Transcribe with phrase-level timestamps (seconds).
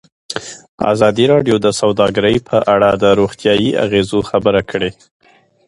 [0.93, 4.91] ازادي راډیو د سوداګري په اړه د روغتیایي اغېزو خبره کړې.